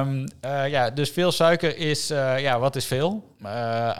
[0.00, 0.26] Um,
[0.76, 3.34] ja, dus veel suiker is, ja, wat is veel?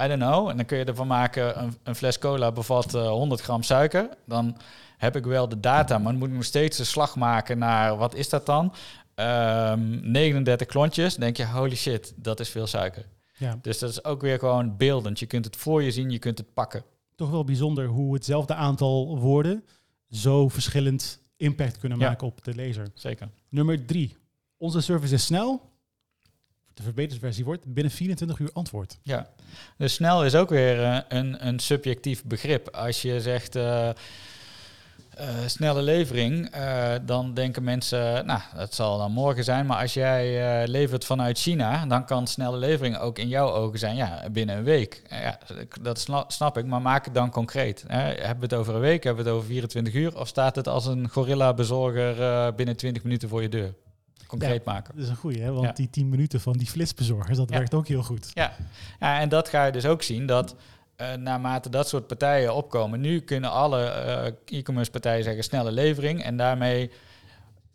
[0.03, 0.49] I don't know.
[0.49, 4.09] En dan kun je ervan maken, een, een fles cola bevat 100 gram suiker.
[4.25, 4.57] Dan
[5.01, 7.97] heb ik wel de data, maar dan moet ik nog steeds de slag maken naar
[7.97, 8.75] wat is dat dan?
[9.15, 11.13] Um, 39 klontjes.
[11.13, 13.05] Dan denk je, holy shit, dat is veel suiker.
[13.37, 13.59] Ja.
[13.63, 15.19] Dus dat is ook weer gewoon beeldend.
[15.19, 16.85] Je kunt het voor je zien, je kunt het pakken.
[17.15, 19.65] Toch wel bijzonder hoe hetzelfde aantal woorden
[20.11, 22.09] zo verschillend impact kunnen Ja.
[22.09, 22.87] maken op de lezer.
[22.95, 23.29] Zeker.
[23.49, 24.17] Nummer drie.
[24.57, 25.69] Onze service is snel.
[26.75, 28.99] De verbeterde versie wordt binnen 24 uur antwoord.
[29.03, 29.29] Ja,
[29.77, 32.69] dus snel is ook weer uh, een, een subjectief begrip.
[32.69, 33.91] Als je zegt uh,
[35.21, 39.67] uh, snelle levering, uh, dan denken mensen, nou, dat zal dan morgen zijn.
[39.67, 43.79] Maar als jij uh, levert vanuit China, dan kan snelle levering ook in jouw ogen
[43.79, 45.03] zijn, ja, binnen een week.
[45.09, 45.39] Ja,
[45.81, 47.85] dat snap, snap ik, maar maak het dan concreet.
[47.87, 48.01] Hè?
[48.03, 50.19] Hebben we het over een week, hebben we het over 24 uur?
[50.19, 53.75] Of staat het als een gorilla-bezorger binnen 20 minuten voor je deur?
[54.31, 54.95] concreet ja, maken.
[54.95, 55.53] Dat is een goeie, hè?
[55.53, 55.73] want Ja.
[55.73, 57.57] die 10 minuten van die flitsbezorgers, dat Ja.
[57.57, 58.31] werkt ook heel goed.
[58.35, 58.53] Ja.
[59.01, 60.55] ja, en dat ga je dus ook zien dat
[61.01, 63.79] uh, naarmate dat soort partijen opkomen, nu kunnen alle
[64.49, 66.91] uh, e-commerce partijen zeggen snelle levering en daarmee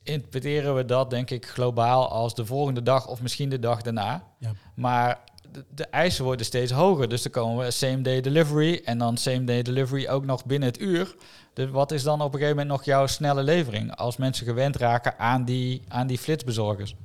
[0.03, 4.23] interpreteren we dat denk ik globaal als de volgende dag of misschien de dag daarna.
[4.39, 4.51] Ja.
[4.75, 5.19] Maar
[5.51, 9.17] de, de, eisen worden steeds hoger, dus dan komen we same day delivery en dan
[9.17, 11.15] same day delivery ook nog binnen het uur.
[11.53, 14.75] Dus wat is dan op een gegeven moment nog jouw snelle levering als mensen gewend
[14.75, 16.95] raken aan die, aan die flitsbezorgers?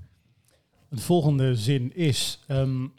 [0.88, 2.92] De volgende zin is: um,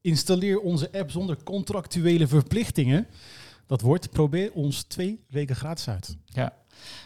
[0.00, 3.06] installeer onze app zonder contractuele verplichtingen.
[3.66, 6.16] Dat wordt, probeer ons twee weken gratis uit.
[6.24, 6.52] Ja.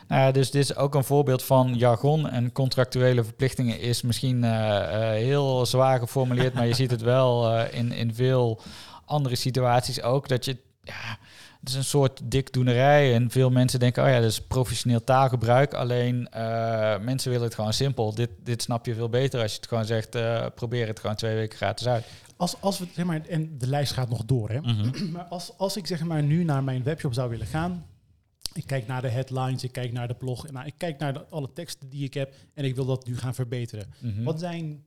[0.09, 4.51] Ja, dus dit is ook een voorbeeld van jargon en contractuele verplichtingen is misschien uh,
[4.51, 8.61] uh, heel zwaar geformuleerd, maar je ziet het wel uh, in, in veel
[9.05, 11.19] andere situaties ook dat je ja,
[11.61, 15.75] het is een soort dikdoenerij en veel mensen denken, oh ja, dat is professioneel taalgebruik.
[15.75, 18.15] Alleen uh, mensen willen het gewoon simpel.
[18.15, 21.17] Dit, dit snap je veel beter als je het gewoon zegt, uh, probeer het gewoon
[21.17, 22.05] twee weken gratis uit.
[22.43, 24.61] Als, als we, zeg maar, en de lijst gaat nog door, hè.
[24.61, 25.11] Mm -hmm.
[25.15, 27.87] Maar als, als ik zeg maar nu naar mijn webshop zou willen gaan,
[28.53, 31.25] ik kijk naar de headlines, ik kijk naar de blog, nou, ik kijk naar de,
[31.29, 33.93] alle teksten die ik heb en ik wil dat nu gaan verbeteren.
[33.99, 34.25] Mm -hmm.
[34.25, 34.85] Wat zijn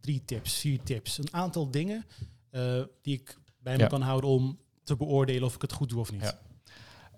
[0.00, 1.18] drie tips, vier tips?
[1.18, 2.04] Een aantal dingen
[2.50, 3.86] uh, die ik bij me ja.
[3.86, 6.36] kan houden om te beoordelen of ik het goed doe of niet.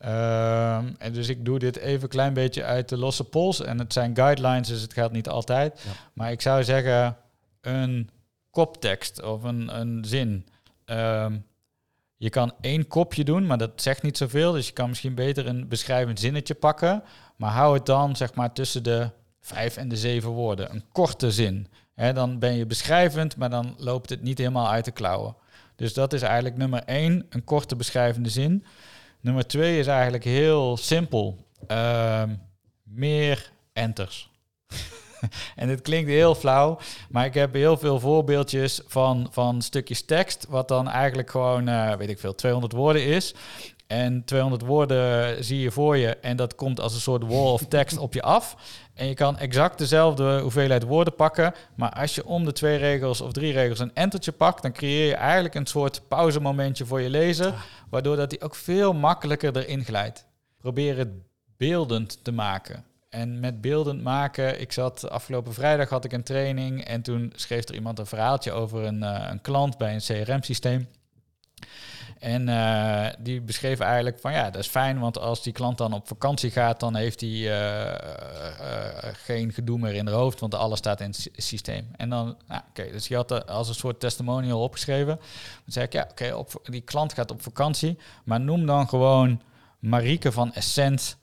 [0.01, 0.79] Ja.
[0.79, 3.61] Um, en dus ik doe dit even een klein beetje uit de losse pols.
[3.61, 5.81] En het zijn guidelines, dus het gaat niet altijd.
[5.85, 5.91] Ja.
[6.13, 7.17] Maar ik zou zeggen,
[7.61, 8.11] een
[8.59, 10.47] koptekst of een, een zin.
[10.87, 11.47] Um,
[12.17, 14.53] je kan één kopje doen, maar dat zegt niet zoveel.
[14.53, 17.03] Dus je kan misschien beter een beschrijvend zinnetje pakken.
[17.37, 20.71] Maar hou het dan zeg maar tussen de vijf en de zeven woorden.
[20.75, 21.67] Een korte zin.
[21.95, 25.37] He, dan ben je beschrijvend, maar dan loopt het niet helemaal uit de klauwen.
[25.77, 28.65] Dus dat is eigenlijk nummer één, een korte beschrijvende zin.
[29.21, 31.47] Nummer twee is eigenlijk heel simpel.
[31.69, 32.23] Uh,
[32.83, 34.31] meer enters.
[35.57, 36.79] en dit klinkt heel flauw,
[37.11, 41.95] maar ik heb heel veel voorbeeldjes van, van stukjes tekst, wat dan eigenlijk gewoon, uh,
[41.95, 43.35] weet ik veel, 200 woorden is.
[43.87, 47.63] En 200 woorden zie je voor je en dat komt als een soort wall of
[47.69, 48.57] text op je af.
[48.95, 53.21] En je kan exact dezelfde hoeveelheid woorden pakken, maar als je om de twee regels
[53.21, 57.11] of drie regels een entertje pakt, dan creëer je eigenlijk een soort pauzemomentje voor je
[57.11, 57.55] lezer,
[57.91, 60.27] waardoor dat hij ook veel makkelijker erin glijdt.
[60.59, 61.09] Probeer het
[61.57, 62.85] beeldend te maken.
[63.09, 67.69] En met beeldend maken, ik zat afgelopen vrijdag had ik een training en toen schreef
[67.69, 70.89] er iemand een verhaaltje over een, uh, een klant bij een CRM-systeem.
[72.19, 75.93] En uh, die beschreef eigenlijk van ja, dat is fijn, want als die klant dan
[75.93, 77.95] op vakantie gaat, dan heeft hij uh,
[79.13, 81.91] geen gedoe meer in haar hoofd, want alles staat in het sy- systeem.
[81.97, 85.17] En dan, nou, oké, dus je had als een soort testimonial opgeschreven.
[85.17, 85.23] Dan
[85.67, 89.43] zei ik, ja, oké, die klant gaat op vakantie, maar noem dan gewoon
[89.79, 91.18] Marieke van Essent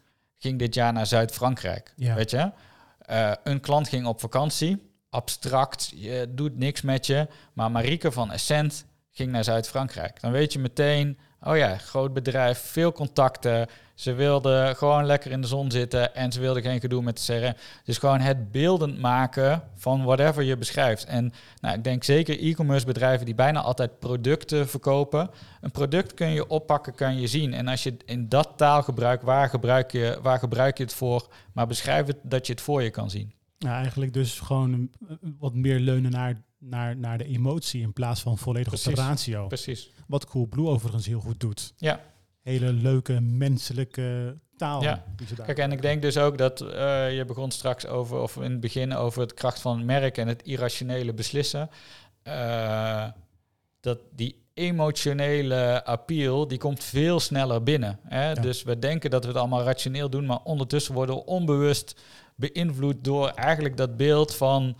[0.45, 1.93] ging dit jaar naar Zuid-Frankrijk.
[1.95, 2.15] Ja.
[2.15, 2.51] Weet je?
[2.99, 8.31] Eh, een klant ging op vakantie, abstract, je doet niks met je, maar Marieke van
[8.31, 10.21] Essent ging naar Zuid-Frankrijk.
[10.21, 13.67] Dan weet je meteen, oh ja, groot bedrijf, veel contacten.
[13.93, 17.39] Ze wilde gewoon lekker in de zon zitten en ze wilde geen gedoe met de
[17.39, 17.53] CRM.
[17.83, 21.05] Dus gewoon het beeldend maken van whatever je beschrijft.
[21.05, 25.29] En nou, ik denk zeker e-commerce bedrijven die bijna altijd producten verkopen.
[25.61, 27.53] Een product kun je oppakken, kan je zien.
[27.53, 31.27] En als je in dat taalgebruik, waar gebruik je, waar gebruik je het voor?
[31.53, 33.33] Maar beschrijf het dat je het voor je kan zien.
[33.59, 34.89] Nou, eigenlijk dus gewoon
[35.39, 36.35] wat meer leunen naar,
[36.69, 39.05] naar, naar de emotie in plaats van volledig op de Precies.
[39.05, 39.47] ratio.
[39.47, 39.89] Precies.
[40.07, 41.73] Wat Coolblue overigens heel goed doet.
[41.77, 41.99] Ja.
[42.41, 44.81] Hele leuke menselijke taal.
[44.81, 45.03] Ja.
[45.45, 48.59] Kijk, en ik denk dus ook dat eh, je begon straks over, of in het
[48.59, 51.69] begin over het kracht van het merk en het irrationele beslissen.
[52.23, 53.05] Eh,
[53.79, 57.99] dat die emotionele appeal, die komt veel sneller binnen.
[58.03, 58.33] Hè?
[58.33, 62.01] Dus we denken dat we het allemaal rationeel doen, maar ondertussen worden we onbewust
[62.35, 64.75] beïnvloed door eigenlijk dat beeld van...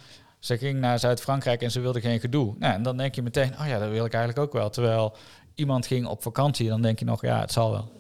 [0.46, 2.56] Ze ging naar Zuid-Frankrijk en ze wilde geen gedoe.
[2.60, 4.70] Nou, en dan denk je meteen, oh ja, dat wil ik eigenlijk ook wel.
[4.70, 5.16] Terwijl
[5.56, 7.92] iemand ging op vakantie, dan denk je nog, ja, het zal wel.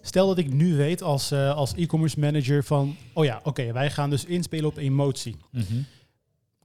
[0.00, 2.96] Stel dat ik nu weet als, eh, als e-commerce manager van...
[3.12, 5.36] Oh ja, oké, wij gaan dus inspelen op emotie.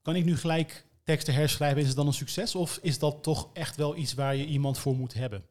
[0.02, 1.82] Kan ik nu gelijk teksten herschrijven?
[1.82, 2.56] Is het dan een succes?
[2.56, 5.44] Of is dat toch echt wel iets waar je iemand voor moet hebben?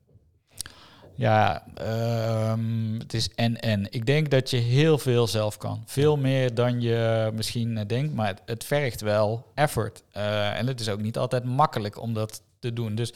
[1.16, 3.86] Ja, ehm, het is en-en.
[3.90, 5.82] Ik denk dat je heel veel zelf kan.
[5.86, 10.02] Veel meer dan je misschien eh, denkt, maar het, het vergt wel effort.
[10.12, 12.94] Eh, en het is ook niet altijd makkelijk om dat te doen.
[12.94, 13.12] Dus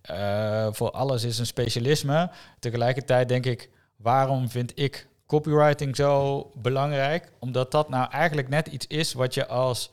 [0.00, 2.30] eh, voor alles is een specialisme.
[2.58, 7.32] Tegelijkertijd denk ik, waarom vind ik copywriting zo belangrijk?
[7.38, 9.90] Omdat dat nou eigenlijk net iets is wat je als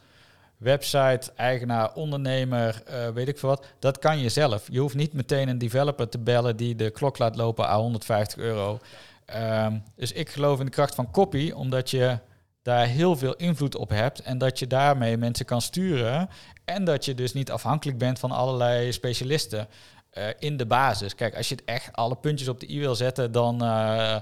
[0.63, 4.67] website, eigenaar, ondernemer, eh, weet ik veel wat, dat kan je zelf.
[4.71, 8.38] Je hoeft niet meteen een developer te bellen die de klok laat lopen aan 150
[8.38, 8.80] euro.
[9.26, 12.17] Ehm, dus ik geloof in de kracht van copy, omdat je
[12.62, 16.30] daar heel veel invloed op hebt en dat je daarmee mensen kan sturen
[16.65, 19.67] en dat je dus niet afhankelijk bent van allerlei specialisten
[20.10, 21.15] eh, in de basis.
[21.15, 24.15] Kijk, als je het echt alle puntjes op de i wil zetten, dan eh,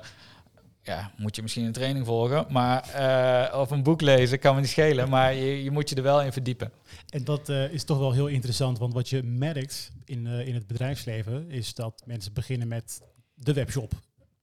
[0.84, 4.62] ja, moet je misschien een training volgen, maar eh, of een boek lezen kan me
[4.62, 6.72] niet schelen, maar je, je moet je er wel in verdiepen.
[7.10, 10.54] En dat eh, is toch wel heel interessant, want wat je merkt in, eh, in
[10.54, 13.02] het bedrijfsleven is dat mensen beginnen met
[13.34, 13.94] de webshop,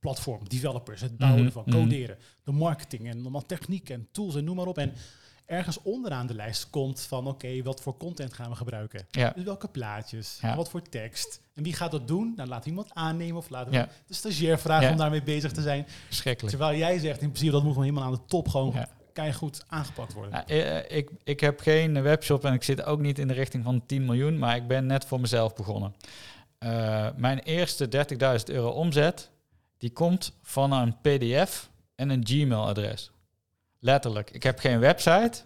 [0.00, 1.78] platform, developers, het bouwen Mhm, van mhm.
[1.78, 4.78] coderen, de marketing en allemaal techniek en tools en noem maar op.
[4.78, 4.92] En
[5.48, 9.06] ergens onderaan de lijst komt van oké, wat voor content gaan we gebruiken?
[9.10, 9.32] Ja.
[9.34, 10.38] Dus welke plaatjes?
[10.42, 10.56] Ja.
[10.56, 11.40] Wat voor tekst?
[11.54, 12.32] En wie gaat dat doen?
[12.36, 13.88] Dan laat iemand aannemen of laten we Ja.
[14.06, 15.86] de stagiair vragen om daarmee bezig te zijn.
[16.06, 16.56] Verschrikkelijk.
[16.56, 18.74] Terwijl jij zegt in principe dat moet gewoon helemaal aan de top gewoon
[19.34, 20.32] goed aangepakt worden.
[20.32, 23.64] Ja, eh, ik, ik heb geen webshop en ik zit ook niet in de richting
[23.64, 25.94] van 10 miljoen, maar ik ben net voor mezelf begonnen.
[26.58, 29.30] Eh, mijn eerste 30.000 euro omzet,
[29.78, 33.10] die komt van een pdf en een Gmail-adres.
[33.78, 34.30] Letterlijk.
[34.30, 35.42] Ik heb geen website.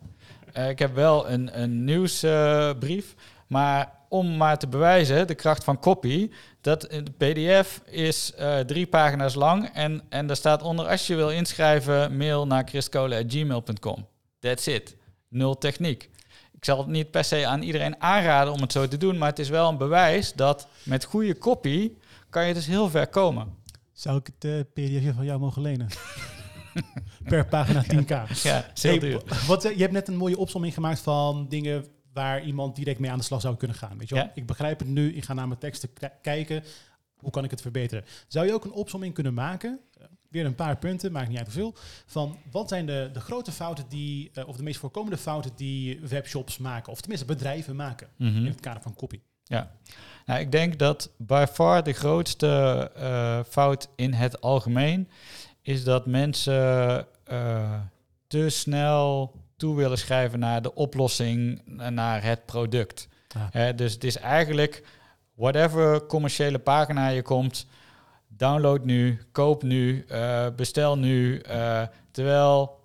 [0.52, 3.14] Eh, ik heb wel een, een nieuwsbrief.
[3.46, 8.86] maar om maar te bewijzen, de kracht van copy, dat de pdf is eh, drie
[8.86, 14.06] pagina's lang en, en daar staat onder, als je wil inschrijven, mail naar christcole.gmail.com.
[14.38, 14.96] That's it.
[15.28, 16.10] Nul techniek.
[16.52, 19.28] Ik zal het niet per se aan iedereen aanraden om het zo te doen, maar
[19.28, 21.92] het is wel een bewijs dat met goede copy
[22.30, 23.54] kan je dus heel ver komen.
[23.92, 25.88] Zou ik het eh, pdfje van jou mogen lenen?
[27.28, 28.08] per pagina 10k.
[28.42, 32.76] Ja, heel Hey, wat, je hebt net een mooie opsomming gemaakt van dingen waar iemand
[32.76, 33.98] direct mee aan de slag zou kunnen gaan.
[33.98, 34.24] Weet je wel?
[34.24, 34.32] Ja.
[34.34, 35.90] Ik begrijp het nu, ik ga naar mijn teksten
[36.22, 36.64] kijken.
[37.16, 38.04] Hoe kan ik het verbeteren?
[38.28, 39.80] Zou je ook een opsomming kunnen maken?
[40.28, 41.74] Weer een paar punten, maakt niet uit hoeveel.
[42.06, 46.00] Van wat zijn de, de grote fouten die, eh, of de meest voorkomende fouten die
[46.00, 48.36] webshops maken, of tenminste bedrijven maken Mhm.
[48.36, 49.20] in het kader van copy?
[49.44, 49.70] Ja,
[50.26, 55.08] nou, ik denk dat by far de grootste eh, fout in het algemeen
[55.62, 57.80] is dat mensen eh,
[58.26, 63.08] te snel toe willen schrijven naar de oplossing, eh, naar het product.
[63.76, 64.84] Dus het is eigenlijk
[65.34, 67.66] whatever commerciële pagina je komt,
[68.28, 71.42] download nu, koop nu, eh, bestel nu.
[72.10, 72.80] terwijl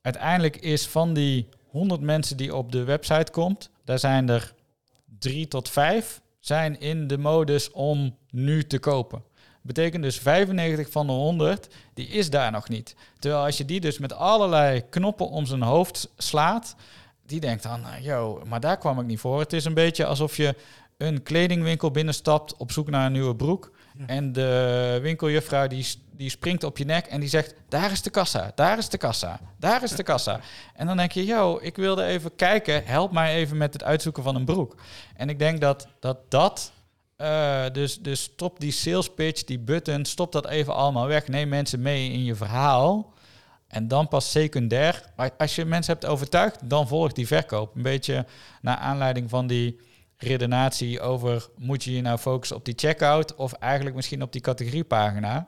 [0.00, 4.54] uiteindelijk is van die 100 mensen die op de website komt, daar zijn er
[5.18, 9.22] drie tot vijf zijn in de modus om nu te kopen.
[9.66, 12.96] Betekent dus 95 van de 100, die is daar nog niet.
[13.18, 16.76] Terwijl als je die dus met allerlei knoppen om zijn hoofd slaat,
[17.26, 19.38] die denkt dan, nou, yo, maar daar kwam ik niet voor.
[19.40, 20.54] Het is een beetje alsof je
[20.96, 23.72] een kledingwinkel binnenstapt op zoek naar een nieuwe broek.
[23.98, 24.06] Ja.
[24.06, 28.10] En de winkeljuffrouw die, die springt op je nek en die zegt, daar is de
[28.10, 30.40] kassa, daar is de kassa, daar is de kassa.
[30.74, 34.22] En dan denk je, yo, ik wilde even kijken, help mij even met het uitzoeken
[34.22, 34.76] van een broek.
[35.16, 36.72] En ik denk dat dat, dat
[37.18, 41.28] uh, dus, dus stop die sales pitch, die button, stop dat even allemaal weg.
[41.28, 43.12] Neem mensen mee in je verhaal.
[43.68, 45.02] En dan pas secundair,
[45.38, 47.76] als je mensen hebt overtuigd, dan volgt die verkoop.
[47.76, 48.26] Een beetje
[48.60, 49.80] naar aanleiding van die
[50.16, 54.40] redenatie over moet je je nou focussen op die checkout of eigenlijk misschien op die
[54.40, 55.46] categoriepagina.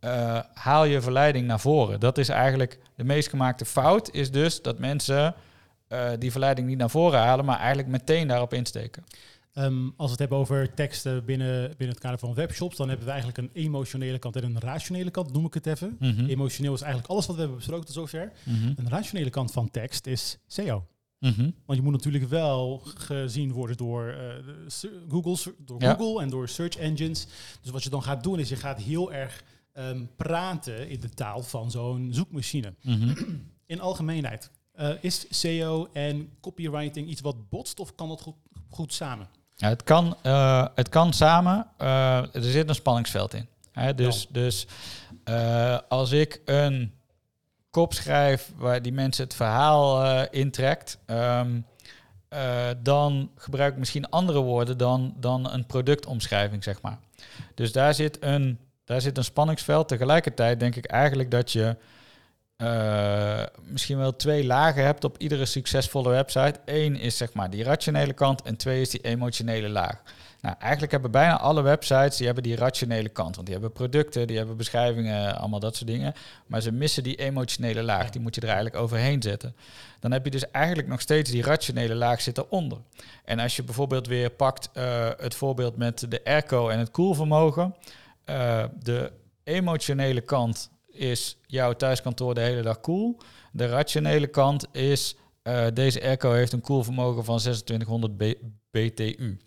[0.00, 2.00] Uh, haal je verleiding naar voren.
[2.00, 5.34] Dat is eigenlijk de meest gemaakte fout, is dus dat mensen
[5.88, 9.04] uh, die verleiding niet naar voren halen, maar eigenlijk meteen daarop insteken.
[9.54, 13.06] Um, als we het hebben over teksten binnen, binnen het kader van webshops, dan hebben
[13.06, 15.96] we eigenlijk een emotionele kant en een rationele kant, noem ik het even.
[15.98, 16.28] Mm -hmm.
[16.28, 18.32] Emotioneel is eigenlijk alles wat we hebben besproken tot zover.
[18.44, 18.72] Mm -hmm.
[18.76, 20.86] Een rationele kant van tekst is SEO.
[21.18, 21.54] Mm -hmm.
[21.66, 25.94] Want je moet natuurlijk wel gezien worden door, uh, Google's, door ja.
[25.94, 27.26] Google en door search engines.
[27.62, 31.08] Dus wat je dan gaat doen is je gaat heel erg um, praten in de
[31.08, 32.74] taal van zo'n zoekmachine.
[33.66, 38.34] In algemeenheid, uh, is SEO en copywriting iets wat botst of kan dat goed,
[38.68, 39.28] goed samen?
[39.56, 41.66] Ja, het, kan, uh, het kan samen.
[41.82, 43.48] Uh, er zit een spanningsveld in.
[43.72, 43.94] Hè?
[43.94, 44.28] Dus, ja.
[44.32, 44.66] dus
[45.28, 46.94] uh, als ik een
[47.70, 51.66] kop schrijf waar die mensen het verhaal intrekt, um,
[52.82, 56.98] dan gebruik ik misschien andere woorden dan, dan een productomschrijving, zeg maar.
[57.54, 59.88] Dus daar zit, een, daar zit een spanningsveld.
[59.88, 61.76] Tegelijkertijd denk ik eigenlijk dat je
[62.62, 66.60] uh, misschien wel twee lagen hebt op iedere succesvolle website.
[66.64, 70.02] Eén is zeg maar die rationele kant en twee is die emotionele laag.
[70.44, 73.34] Nou, eigenlijk hebben bijna alle websites die hebben die rationele kant.
[73.34, 76.14] Want die hebben producten, die hebben beschrijvingen, allemaal dat soort dingen.
[76.46, 78.10] Maar ze missen die emotionele laag.
[78.10, 79.56] Die moet je er eigenlijk overheen zetten.
[80.00, 82.78] Dan heb je dus eigenlijk nog steeds die rationele laag zit eronder.
[83.24, 87.74] En als je bijvoorbeeld weer pakt uh, het voorbeeld met de airco en het koelvermogen.
[88.26, 89.12] Uh, de
[89.44, 93.16] emotionele kant is jouw thuiskantoor de hele dag cool.
[93.52, 98.22] De rationele kant is uh, deze airco heeft een koelvermogen van 2600 B
[98.70, 99.38] BTU.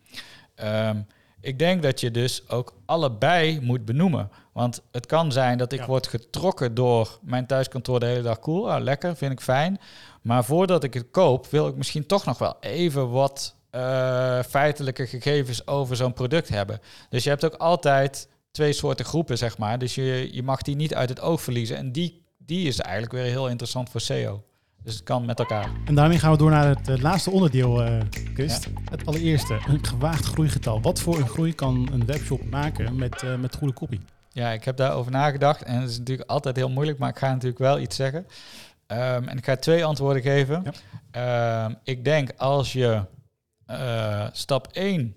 [0.63, 1.07] Um,
[1.41, 4.29] ik denk dat je dus ook allebei moet benoemen.
[4.53, 5.85] Want het kan zijn dat ik ja.
[5.85, 8.71] word getrokken door mijn thuiskantoor de hele dag cool.
[8.71, 9.79] Ah, lekker, vind ik fijn.
[10.21, 15.07] Maar voordat ik het koop, wil ik misschien toch nog wel even wat uh, feitelijke
[15.07, 16.79] gegevens over zo'n product hebben.
[17.09, 19.79] Dus je hebt ook altijd twee soorten groepen, zeg maar.
[19.79, 21.77] Dus je, je mag die niet uit het oog verliezen.
[21.77, 24.43] En die, die is eigenlijk weer heel interessant voor SEO.
[24.83, 25.69] Dus het kan met elkaar.
[25.85, 28.01] En daarmee gaan we door naar het uh, laatste onderdeel, uh,
[28.33, 28.63] Kust.
[28.63, 28.81] Ja.
[28.91, 30.81] Het allereerste, een gewaagd groeigetal.
[30.81, 34.01] Wat voor een groei kan een webshop maken met, uh, met goede kopie?
[34.31, 35.63] Ja, ik heb daarover nagedacht.
[35.63, 38.19] En het is natuurlijk altijd heel moeilijk, maar ik ga natuurlijk wel iets zeggen.
[38.87, 40.63] Um, en ik ga twee antwoorden geven.
[41.11, 41.65] Ja.
[41.65, 43.01] Um, ik denk als je
[44.31, 45.15] stap 1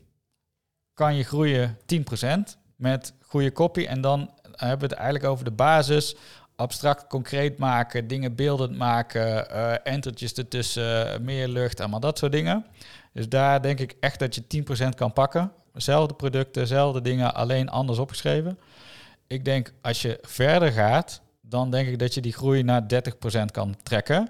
[0.95, 3.87] kan je groeien 10% met goede kopie.
[3.87, 6.17] En dan hebben we het eigenlijk over de basis.
[6.57, 12.67] Abstract concreet maken, dingen beeldend maken, uh, entertjes ertussen, meer lucht, allemaal dat soort dingen.
[13.13, 15.53] Dus daar denk ik echt dat je 10% kan pakken.
[15.75, 18.59] Zelfde producten, dezelfde dingen, alleen anders opgeschreven.
[19.27, 23.51] Ik denk als je verder gaat, dan denk ik dat je die groei naar 30%
[23.53, 24.29] kan trekken.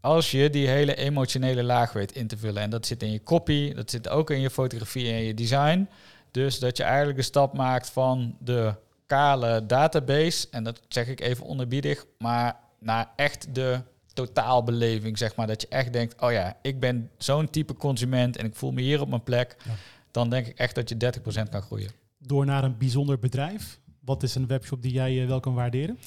[0.00, 2.62] Als je die hele emotionele laag weet in te vullen.
[2.62, 5.88] En dat zit in je copy, dat zit ook in je fotografie en je design.
[6.36, 8.74] Dus dat je eigenlijk een stap maakt van de
[9.06, 13.80] kale database, en dat zeg ik even onderbiedig, maar naar echt de
[14.12, 15.46] totaalbeleving, zeg maar.
[15.46, 18.80] Dat je echt denkt, oh ja, ik ben zo'n type consument en ik voel me
[18.80, 19.56] hier op mijn plek.
[19.64, 19.72] Ja.
[20.10, 21.12] Dan denk ik echt dat je
[21.44, 21.90] 30% kan groeien.
[22.18, 23.80] Door naar een bijzonder bedrijf.
[24.04, 25.98] Wat is een webshop die jij uh, wel kan waarderen?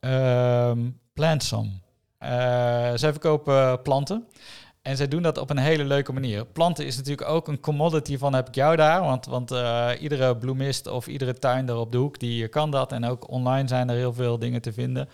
[0.00, 1.70] Um, Plantsome.
[1.70, 2.28] Uh,
[2.94, 4.26] zij verkopen planten.
[4.82, 6.46] En zij doen dat op een hele leuke manier.
[6.46, 9.00] Planten is natuurlijk ook een commodity van heb ik jou daar.
[9.00, 12.92] Want, want uh, iedere bloemist of iedere tuinder op de hoek die kan dat.
[12.92, 15.08] En ook online zijn er heel veel dingen te vinden.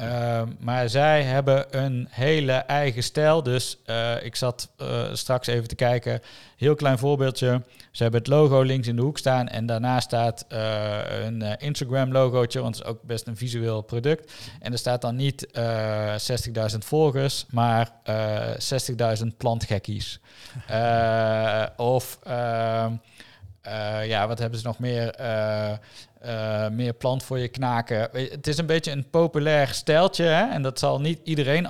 [0.00, 3.42] Uh, maar zij hebben een hele eigen stijl.
[3.42, 6.20] Dus uh, ik zat uh, straks even te kijken.
[6.56, 7.62] Heel klein voorbeeldje.
[7.90, 9.48] Ze hebben het logo links in de hoek staan.
[9.48, 12.60] En daarna staat een Instagram logootje.
[12.60, 14.32] Want het is ook best een visueel product.
[14.60, 15.46] En er staat dan niet
[16.72, 17.46] 60.000 volgers.
[17.50, 17.90] Maar
[19.18, 20.20] 60.000 plantgekkies.
[21.76, 22.18] of...
[24.04, 25.14] ja, wat hebben ze nog meer?
[26.26, 28.08] Uh, meer plant voor je knaken.
[28.12, 30.50] Het is een beetje een populair stijltje hè?
[30.50, 31.68] en dat zal niet iedereen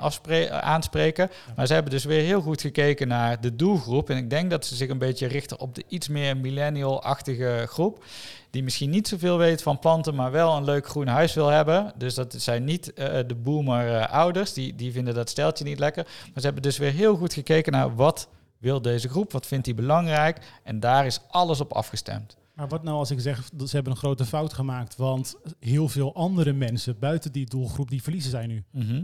[0.49, 1.29] aanspreken.
[1.55, 4.09] Maar ze hebben dus weer heel goed gekeken naar de doelgroep.
[4.09, 8.03] En ik denk dat ze zich een beetje richten op de iets meer millennial-achtige groep.
[8.49, 11.93] Die misschien niet zoveel weet van planten, maar wel een leuk groen huis wil hebben.
[11.97, 12.91] Dus dat zijn niet
[13.27, 16.03] de boomer uh, ouders, die, die vinden dat stijltje niet lekker.
[16.03, 18.27] Maar ze hebben dus weer heel goed gekeken naar wat
[18.61, 20.37] wil deze groep, wat vindt hij belangrijk.
[20.63, 22.37] En daar is alles op afgestemd.
[22.53, 25.89] Maar wat nou als ik zeg dat ze hebben een grote fout gemaakt, want heel
[25.89, 28.63] veel andere mensen buiten die doelgroep die verliezen zijn nu.
[28.71, 29.03] Mhm.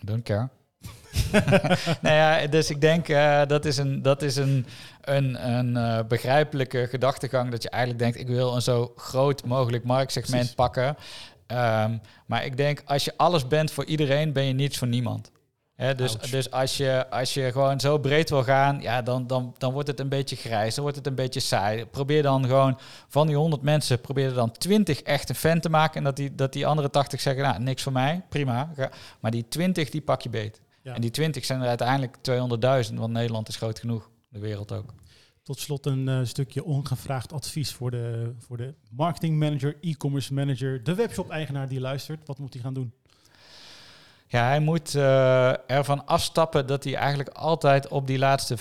[0.00, 0.48] Don't care.
[2.02, 4.66] nou ja, dus ik denk uh, dat is een, dat is een,
[5.00, 7.50] een, een uh, begrijpelijke gedachtegang.
[7.50, 10.54] Dat je eigenlijk denkt, ik wil een zo groot mogelijk marktsegment Precies.
[10.54, 10.96] pakken.
[11.46, 15.30] Um, maar ik denk, als je alles bent voor iedereen, ben je niets voor niemand.
[15.76, 19.72] Dus dus als, je, als je gewoon zo breed wil gaan, ja, dan, dan, dan
[19.72, 21.86] wordt het een beetje grijs, dan wordt het een beetje saai.
[21.86, 25.70] Probeer dan gewoon van die 100 mensen, probeer er dan 20 echt een fan te
[25.70, 25.96] maken.
[25.96, 28.70] En dat die, dat die andere 80 zeggen, nou, niks voor mij, prima.
[29.20, 30.60] Maar die 20, die pak je beet.
[30.82, 32.16] En die 20 zijn er uiteindelijk
[32.88, 34.94] 200.000, want Nederland is groot genoeg, de wereld ook.
[35.42, 40.84] Tot slot een uh, stukje ongevraagd advies voor de, voor de marketing manager, e-commerce manager,
[40.84, 42.26] de webshop-eigenaar die luistert.
[42.26, 42.92] Wat moet hij gaan doen?
[44.26, 48.60] Ja, hij moet uh, ervan afstappen dat hij eigenlijk altijd op die laatste 5%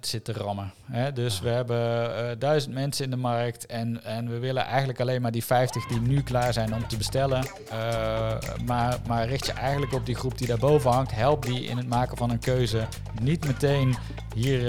[0.00, 0.72] zit te rammen.
[0.84, 1.12] Hè?
[1.12, 5.22] Dus we hebben uh, duizend mensen in de markt en, en we willen eigenlijk alleen
[5.22, 7.46] maar die 50 die nu klaar zijn om te bestellen.
[7.72, 8.32] Uh,
[8.64, 11.14] maar, maar richt je eigenlijk op die groep die daarboven hangt.
[11.14, 12.86] Help die in het maken van een keuze.
[13.20, 13.96] Niet meteen
[14.34, 14.64] hier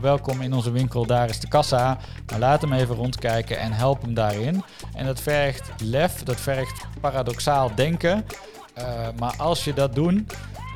[0.00, 1.98] welkom in onze winkel, daar is de kassa.
[2.30, 4.64] Maar laat hem even rondkijken en help hem daarin.
[4.94, 8.24] En dat vergt lef, dat vergt paradoxaal denken.
[8.78, 8.84] Uh,
[9.18, 10.22] maar als je dat doet,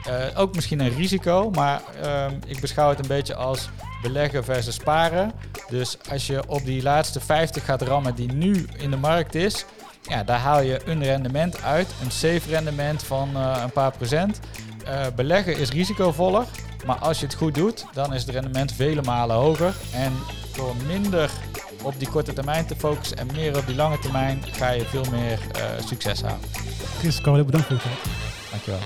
[0.08, 3.68] uh, ook misschien een risico, maar uh, ik beschouw het een beetje als
[4.02, 5.32] beleggen versus sparen.
[5.68, 9.64] Dus als je op die laatste 50 gaat rammen die nu in de markt is,
[10.02, 14.40] ja, daar haal je een rendement uit, een safe rendement van uh, een paar procent.
[15.14, 16.44] beleggen is risicovoller,
[16.86, 19.74] maar als je het goed doet, dan is het rendement vele malen hoger.
[19.92, 20.12] En
[20.56, 21.30] door minder
[21.86, 25.04] op die korte termijn te focussen en meer op die lange termijn, ga je veel
[25.10, 25.38] meer
[25.84, 26.40] succes halen.
[26.98, 28.14] Chris, Carlo, bedankt voor het tijd.
[28.50, 28.80] Dankjewel.